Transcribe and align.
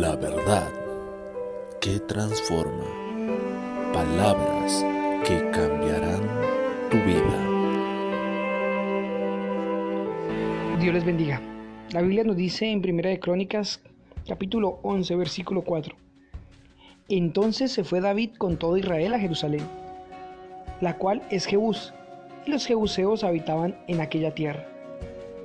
La 0.00 0.16
verdad 0.16 0.70
que 1.78 2.00
transforma. 2.00 2.86
Palabras 3.92 4.82
que 5.22 5.38
cambiarán 5.50 6.22
tu 6.90 6.96
vida. 6.96 7.38
Dios 10.80 10.94
les 10.94 11.04
bendiga. 11.04 11.42
La 11.90 12.00
Biblia 12.00 12.24
nos 12.24 12.36
dice 12.36 12.70
en 12.70 12.80
Primera 12.80 13.10
de 13.10 13.20
Crónicas, 13.20 13.82
capítulo 14.26 14.78
11, 14.82 15.14
versículo 15.14 15.60
4. 15.60 15.94
Entonces 17.10 17.70
se 17.70 17.84
fue 17.84 18.00
David 18.00 18.30
con 18.38 18.56
todo 18.56 18.78
Israel 18.78 19.12
a 19.12 19.18
Jerusalén, 19.18 19.66
la 20.80 20.96
cual 20.96 21.20
es 21.28 21.44
Jebús, 21.44 21.92
y 22.46 22.50
los 22.50 22.64
jebuseos 22.64 23.24
habitaban 23.24 23.76
en 23.88 24.00
aquella 24.00 24.34
tierra. 24.34 24.66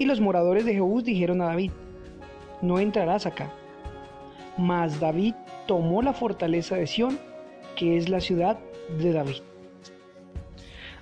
Y 0.00 0.04
los 0.06 0.20
moradores 0.20 0.64
de 0.64 0.74
Jebús 0.74 1.04
dijeron 1.04 1.40
a 1.42 1.46
David, 1.46 1.70
no 2.60 2.80
entrarás 2.80 3.24
acá. 3.24 3.52
Mas 4.62 5.00
David 5.00 5.34
tomó 5.66 6.02
la 6.02 6.12
fortaleza 6.12 6.76
de 6.76 6.86
Sión, 6.86 7.18
que 7.74 7.96
es 7.96 8.08
la 8.08 8.20
ciudad 8.20 8.60
de 8.96 9.12
David. 9.12 9.42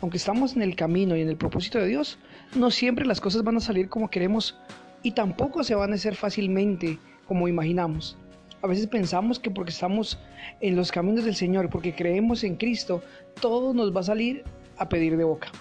Aunque 0.00 0.16
estamos 0.16 0.56
en 0.56 0.62
el 0.62 0.74
camino 0.74 1.14
y 1.14 1.20
en 1.20 1.28
el 1.28 1.36
propósito 1.36 1.78
de 1.78 1.86
Dios, 1.86 2.18
no 2.56 2.72
siempre 2.72 3.06
las 3.06 3.20
cosas 3.20 3.44
van 3.44 3.56
a 3.56 3.60
salir 3.60 3.88
como 3.88 4.10
queremos 4.10 4.58
y 5.04 5.12
tampoco 5.12 5.62
se 5.62 5.76
van 5.76 5.92
a 5.92 5.94
hacer 5.94 6.16
fácilmente 6.16 6.98
como 7.28 7.46
imaginamos. 7.46 8.18
A 8.60 8.66
veces 8.66 8.88
pensamos 8.88 9.38
que 9.38 9.52
porque 9.52 9.70
estamos 9.70 10.18
en 10.60 10.74
los 10.74 10.90
caminos 10.90 11.24
del 11.24 11.36
Señor, 11.36 11.70
porque 11.70 11.94
creemos 11.94 12.42
en 12.42 12.56
Cristo, 12.56 13.04
todo 13.40 13.72
nos 13.72 13.94
va 13.94 14.00
a 14.00 14.02
salir 14.02 14.42
a 14.78 14.88
pedir 14.88 15.16
de 15.16 15.22
boca. 15.22 15.52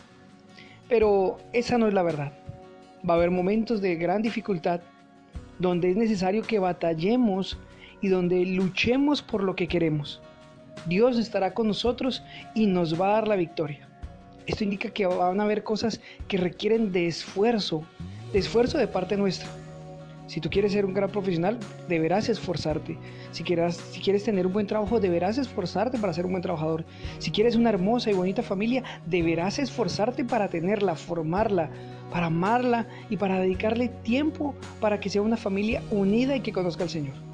Pero 0.90 1.38
esa 1.54 1.78
no 1.78 1.88
es 1.88 1.94
la 1.94 2.02
verdad. 2.02 2.34
Va 3.08 3.14
a 3.14 3.18
haber 3.18 3.30
momentos 3.30 3.82
de 3.82 3.98
gran 3.98 4.24
dificultad 4.24 4.82
donde 5.60 5.92
es 5.92 5.96
necesario 5.96 6.42
que 6.42 6.58
batallemos 6.58 7.60
y 8.04 8.10
donde 8.10 8.46
luchemos 8.46 9.24
por 9.24 9.42
lo 9.42 9.56
que 9.56 9.68
queremos. 9.68 10.22
Dios 10.86 11.18
estará 11.18 11.54
con 11.54 11.68
nosotros 11.68 12.22
y 12.54 12.68
nos 12.68 13.00
va 13.00 13.08
a 13.08 13.14
dar 13.14 13.28
la 13.30 13.38
victoria. 13.38 13.88
Esto 14.46 14.66
indica 14.66 14.90
que 14.90 15.06
van 15.06 15.40
a 15.40 15.44
haber 15.44 15.64
cosas 15.64 16.02
que 16.28 16.38
requieren 16.38 16.92
de 16.92 17.08
esfuerzo, 17.08 17.84
de 18.34 18.40
esfuerzo 18.40 18.78
de 18.78 18.88
parte 18.88 19.16
nuestra. 19.16 19.48
Si 20.28 20.42
tú 20.42 20.50
quieres 20.50 20.74
ser 20.74 20.86
un 20.86 20.94
gran 20.94 21.10
profesional, 21.12 21.58
deberás 21.88 22.28
esforzarte. 22.28 22.98
Si, 23.32 23.44
quieras, 23.44 23.78
si 23.78 24.02
quieres 24.02 24.26
tener 24.26 24.48
un 24.48 24.54
buen 24.54 24.68
trabajo, 24.68 25.00
deberás 25.00 25.38
esforzarte 25.38 25.98
para 25.98 26.12
ser 26.12 26.26
un 26.26 26.32
buen 26.32 26.44
trabajador. 26.44 26.84
Si 27.20 27.32
quieres 27.32 27.56
una 27.56 27.70
hermosa 27.70 28.12
y 28.12 28.16
bonita 28.16 28.44
familia, 28.44 28.84
deberás 29.06 29.60
esforzarte 29.60 30.26
para 30.26 30.50
tenerla, 30.50 30.96
formarla, 30.96 31.70
para 32.12 32.26
amarla 32.26 32.86
y 33.10 33.16
para 33.16 33.40
dedicarle 33.40 33.88
tiempo 33.88 34.56
para 34.82 35.00
que 35.00 35.10
sea 35.10 35.22
una 35.22 35.38
familia 35.38 35.82
unida 35.90 36.36
y 36.36 36.42
que 36.42 36.52
conozca 36.52 36.84
al 36.84 36.90
Señor. 36.90 37.33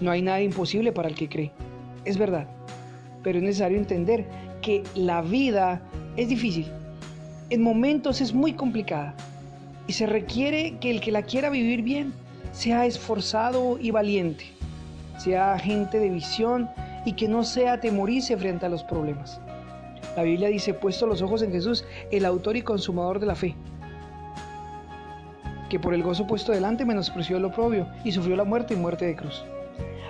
No 0.00 0.10
hay 0.10 0.22
nada 0.22 0.40
imposible 0.40 0.92
para 0.92 1.08
el 1.08 1.14
que 1.14 1.28
cree. 1.28 1.52
Es 2.04 2.18
verdad. 2.18 2.46
Pero 3.22 3.38
es 3.38 3.44
necesario 3.44 3.78
entender 3.78 4.26
que 4.62 4.84
la 4.94 5.22
vida 5.22 5.82
es 6.16 6.28
difícil. 6.28 6.66
En 7.50 7.62
momentos 7.62 8.20
es 8.20 8.32
muy 8.32 8.52
complicada 8.52 9.14
y 9.86 9.92
se 9.92 10.06
requiere 10.06 10.78
que 10.78 10.90
el 10.90 11.00
que 11.00 11.12
la 11.12 11.22
quiera 11.22 11.50
vivir 11.50 11.82
bien 11.82 12.12
sea 12.52 12.86
esforzado 12.86 13.78
y 13.78 13.90
valiente, 13.90 14.44
sea 15.18 15.58
gente 15.58 15.98
de 15.98 16.10
visión 16.10 16.68
y 17.04 17.12
que 17.14 17.28
no 17.28 17.44
se 17.44 17.68
atemorice 17.68 18.36
frente 18.36 18.66
a 18.66 18.68
los 18.68 18.84
problemas. 18.84 19.40
La 20.16 20.22
Biblia 20.24 20.48
dice, 20.48 20.74
puesto 20.74 21.06
los 21.06 21.22
ojos 21.22 21.42
en 21.42 21.52
Jesús, 21.52 21.84
el 22.10 22.24
autor 22.24 22.56
y 22.56 22.62
consumador 22.62 23.20
de 23.20 23.26
la 23.26 23.34
fe, 23.34 23.54
que 25.70 25.78
por 25.78 25.94
el 25.94 26.02
gozo 26.02 26.26
puesto 26.26 26.52
delante 26.52 26.84
menospreció 26.84 27.36
el 27.36 27.44
oprobio 27.44 27.86
y 28.04 28.12
sufrió 28.12 28.36
la 28.36 28.44
muerte 28.44 28.74
y 28.74 28.76
muerte 28.76 29.06
de 29.06 29.16
cruz. 29.16 29.44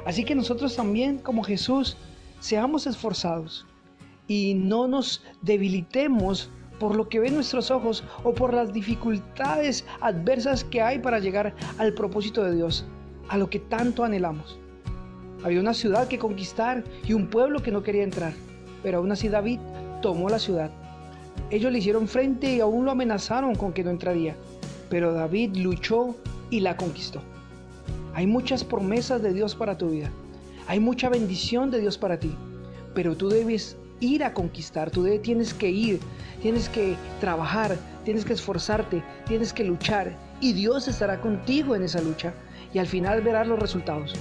Así 0.08 0.24
que 0.24 0.34
nosotros 0.34 0.74
también, 0.74 1.18
como 1.18 1.44
Jesús, 1.44 1.98
seamos 2.40 2.86
esforzados 2.86 3.66
y 4.26 4.54
no 4.54 4.88
nos 4.88 5.22
debilitemos 5.42 6.48
por 6.80 6.96
lo 6.96 7.10
que 7.10 7.20
ven 7.20 7.34
nuestros 7.34 7.70
ojos 7.70 8.02
o 8.24 8.32
por 8.32 8.54
las 8.54 8.72
dificultades 8.72 9.84
adversas 10.00 10.64
que 10.64 10.80
hay 10.80 10.98
para 10.98 11.18
llegar 11.18 11.54
al 11.76 11.92
propósito 11.92 12.42
de 12.42 12.56
Dios, 12.56 12.86
a 13.28 13.36
lo 13.36 13.50
que 13.50 13.58
tanto 13.58 14.02
anhelamos. 14.02 14.58
Había 15.44 15.60
una 15.60 15.74
ciudad 15.74 16.08
que 16.08 16.18
conquistar 16.18 16.84
y 17.06 17.12
un 17.12 17.28
pueblo 17.28 17.62
que 17.62 17.70
no 17.70 17.82
quería 17.82 18.02
entrar, 18.02 18.32
pero 18.82 18.98
aún 18.98 19.12
así 19.12 19.28
David 19.28 19.60
tomó 20.00 20.30
la 20.30 20.38
ciudad. 20.38 20.70
Ellos 21.50 21.70
le 21.70 21.80
hicieron 21.80 22.08
frente 22.08 22.54
y 22.54 22.60
aún 22.60 22.86
lo 22.86 22.92
amenazaron 22.92 23.54
con 23.54 23.74
que 23.74 23.84
no 23.84 23.90
entraría, 23.90 24.38
pero 24.88 25.12
David 25.12 25.54
luchó 25.56 26.16
y 26.48 26.60
la 26.60 26.78
conquistó. 26.78 27.20
Hay 28.18 28.26
muchas 28.26 28.64
promesas 28.64 29.22
de 29.22 29.32
Dios 29.32 29.54
para 29.54 29.78
tu 29.78 29.90
vida, 29.90 30.10
hay 30.66 30.80
mucha 30.80 31.08
bendición 31.08 31.70
de 31.70 31.78
Dios 31.78 31.98
para 31.98 32.18
ti, 32.18 32.34
pero 32.92 33.16
tú 33.16 33.28
debes 33.28 33.76
ir 34.00 34.24
a 34.24 34.34
conquistar, 34.34 34.90
tú 34.90 35.06
tienes 35.22 35.54
que 35.54 35.70
ir, 35.70 36.00
tienes 36.42 36.68
que 36.68 36.96
trabajar, 37.20 37.76
tienes 38.04 38.24
que 38.24 38.32
esforzarte, 38.32 39.04
tienes 39.28 39.52
que 39.52 39.62
luchar 39.62 40.16
y 40.40 40.52
Dios 40.52 40.88
estará 40.88 41.20
contigo 41.20 41.76
en 41.76 41.84
esa 41.84 42.02
lucha 42.02 42.34
y 42.74 42.80
al 42.80 42.88
final 42.88 43.22
verás 43.22 43.46
los 43.46 43.60
resultados. 43.60 44.14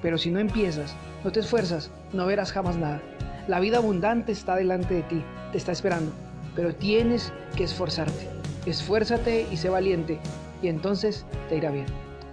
Pero 0.00 0.16
si 0.16 0.30
no 0.30 0.38
empiezas, 0.38 0.96
no 1.22 1.30
te 1.30 1.40
esfuerzas, 1.40 1.90
no 2.14 2.24
verás 2.24 2.50
jamás 2.50 2.78
nada. 2.78 3.02
La 3.46 3.60
vida 3.60 3.76
abundante 3.76 4.32
está 4.32 4.56
delante 4.56 4.94
de 4.94 5.02
ti, 5.02 5.22
te 5.52 5.58
está 5.58 5.70
esperando, 5.70 6.12
pero 6.56 6.74
tienes 6.74 7.30
que 7.56 7.64
esforzarte. 7.64 8.26
Esfuérzate 8.64 9.46
y 9.52 9.58
sé 9.58 9.68
valiente 9.68 10.18
y 10.62 10.68
entonces 10.68 11.26
te 11.50 11.58
irá 11.58 11.70
bien. 11.70 11.84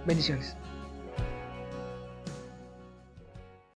Bendiciones. 0.06 0.56